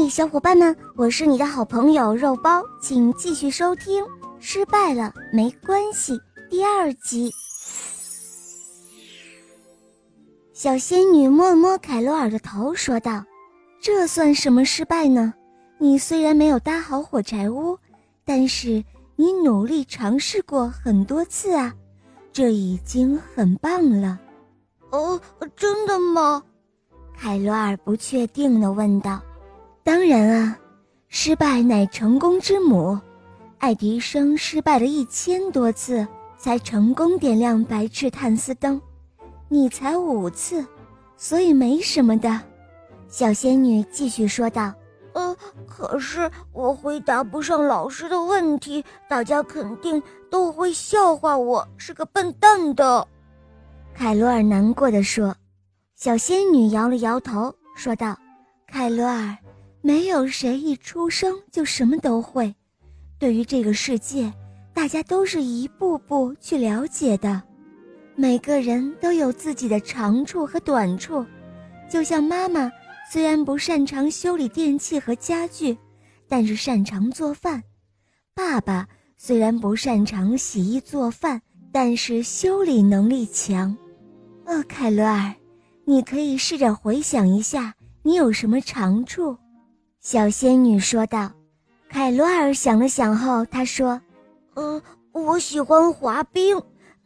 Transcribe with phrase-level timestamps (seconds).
[0.00, 4.02] 嘿，小伙伴们，我是你的好朋友肉包，请继续收听
[4.40, 6.14] 《失败了没关系》
[6.48, 7.30] 第二集。
[10.54, 13.22] 小仙女摸了摸凯罗尔的头，说道
[13.78, 15.34] ：“这算什么失败呢？
[15.76, 17.78] 你虽然没有搭好火柴屋，
[18.24, 18.82] 但是
[19.16, 21.74] 你努力尝试过很多次啊，
[22.32, 24.18] 这已经很棒了。”
[24.92, 25.20] 哦，
[25.54, 26.42] 真的吗？
[27.18, 29.20] 凯罗尔不确定的问道。
[29.82, 30.58] 当然啊，
[31.08, 32.98] 失败乃成功之母。
[33.58, 36.06] 爱迪生失败了一千多次，
[36.38, 38.80] 才成功点亮白炽碳丝灯，
[39.48, 40.64] 你才五次，
[41.16, 42.40] 所以没什么的。
[43.08, 44.72] 小仙女继续说道
[45.12, 45.36] ：“呃，
[45.66, 53.06] 可是我回答不上老师的问题，大家肯定都会笑话我是个笨蛋的。”
[53.92, 55.34] 凯罗尔难过的说。
[55.96, 58.16] 小仙女摇了摇头，说道
[58.66, 59.36] ：“凯罗尔。”
[59.82, 62.54] 没有谁一出生就什么都会，
[63.18, 64.30] 对于这个世界，
[64.74, 67.42] 大家都是一步步去了解的。
[68.14, 71.24] 每个人都有自己的长处和短处，
[71.88, 72.70] 就像妈妈
[73.10, 75.76] 虽然不擅长修理电器和家具，
[76.28, 77.58] 但是擅长做饭；
[78.34, 81.40] 爸爸虽然不擅长洗衣做饭，
[81.72, 83.74] 但是修理能力强。
[84.44, 85.34] 哦，凯罗尔，
[85.86, 89.34] 你可以试着回想一下，你有什么长处？
[90.00, 91.30] 小仙女说道
[91.90, 94.00] ：“凯罗尔想了想后，他说
[94.56, 94.80] ：‘嗯，
[95.12, 96.58] 我喜欢滑冰，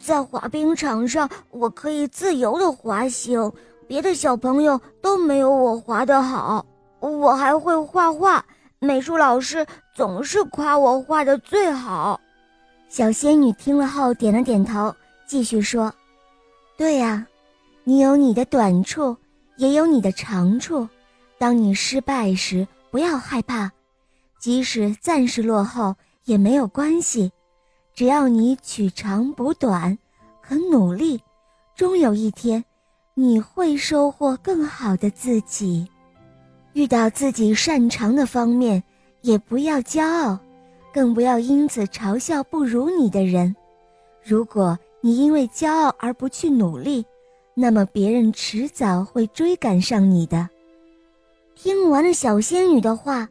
[0.00, 3.52] 在滑冰场上我可以自由的滑行，
[3.86, 6.64] 别的小朋友都没有我滑得好。
[7.00, 8.42] 我还会画画，
[8.78, 12.18] 美术老师总是夸我画的最好。’
[12.88, 14.90] 小仙女听了后点了点头，
[15.26, 15.92] 继续说
[16.78, 17.26] ：‘对呀，
[17.84, 19.14] 你有你的短处，
[19.58, 20.88] 也有你的长处。
[21.36, 22.66] 当你失败时。’”
[22.98, 23.70] 不要害怕，
[24.40, 27.30] 即使暂时落后也没有关系，
[27.94, 29.96] 只要你取长补短，
[30.42, 31.22] 肯努力，
[31.76, 32.64] 终有一天，
[33.14, 35.88] 你会收获更好的自己。
[36.72, 38.82] 遇到自己擅长的方面，
[39.20, 40.36] 也不要骄傲，
[40.92, 43.54] 更不要因此嘲笑不如你的人。
[44.24, 47.06] 如果你因为骄傲而不去努力，
[47.54, 50.48] 那么别人迟早会追赶上你的。
[51.60, 53.28] 听完了小仙女的话，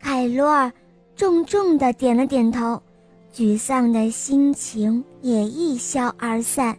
[0.00, 0.72] 凯罗尔
[1.14, 2.82] 重重的点了点头，
[3.34, 6.74] 沮丧的心情也一消而散。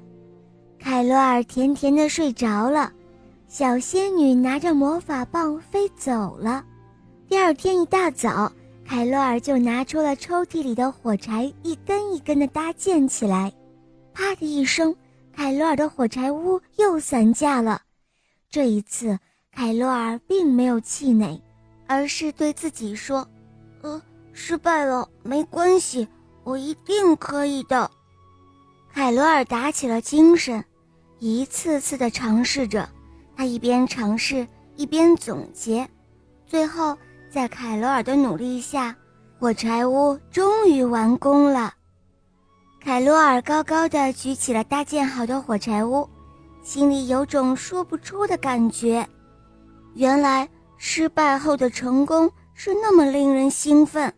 [0.80, 2.92] 凯罗尔甜甜的睡着了，
[3.48, 6.66] 小仙女拿着魔法棒飞走了。
[7.28, 8.52] 第二天一大早，
[8.84, 13.54] 凯罗尔就拿出了抽屉里的火柴，一根一根的搭建起来。
[14.16, 14.96] 啪的一声，
[15.32, 17.84] 凯罗尔的火柴屋又散架了。
[18.50, 19.20] 这一次。
[19.58, 21.42] 凯洛尔并没有气馁，
[21.88, 23.28] 而是对自己说
[23.82, 24.00] ：“呃，
[24.32, 26.08] 失败了没关系，
[26.44, 27.90] 我一定可以的。”
[28.94, 30.64] 凯罗尔打起了精神，
[31.18, 32.88] 一次次的尝试着。
[33.36, 35.90] 他一边尝试一边总结，
[36.46, 36.96] 最后
[37.28, 38.96] 在凯罗尔的努力下，
[39.40, 41.74] 火柴屋终于完工了。
[42.80, 46.08] 凯罗尔高高的举起了搭建好的火柴屋，
[46.62, 49.04] 心里有种说不出的感觉。
[49.98, 50.48] 原来
[50.78, 54.14] 失败后的成功是那么令人兴奋，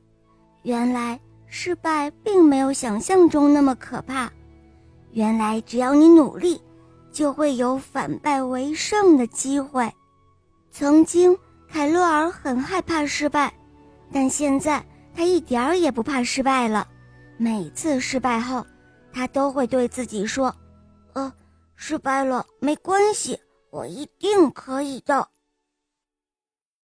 [0.64, 1.18] 原来
[1.48, 4.30] 失败并没有想象中那么可怕，
[5.12, 6.62] 原来只要你努力，
[7.14, 9.90] 就会有反败为胜的机会。
[10.70, 11.38] 曾经
[11.70, 13.54] 凯洛尔很害怕失败，
[14.12, 14.86] 但现在
[15.16, 16.86] 他一点儿也不怕失败了。
[17.38, 18.66] 每次失败后，
[19.14, 20.54] 他都会对自己说
[21.16, 21.32] ：“呃，
[21.78, 23.40] 失败了没关系，
[23.70, 25.26] 我一定可以的。”